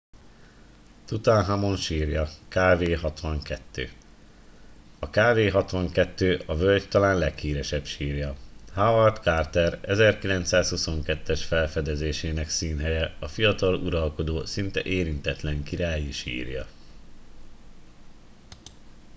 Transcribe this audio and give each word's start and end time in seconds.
tutanhamon 1.05 1.75
sírja 1.75 2.27
kv 2.47 2.93
62. 3.01 3.89
a 4.99 5.09
kv 5.09 5.51
62 5.55 6.43
a 6.47 6.55
völgy 6.55 6.87
talán 6.87 7.17
leghíresebb 7.17 7.85
sírja. 7.85 8.35
howard 8.73 9.17
carter 9.21 9.79
1922-es 9.83 11.43
felfedezésének 11.47 12.49
színhelye 12.49 13.15
a 13.19 13.27
fiatal 13.27 13.75
uralkodó 13.75 14.45
szinte 14.45 14.81
érintetlen 14.83 15.63
királyi 15.63 16.11
sírja 16.11 16.65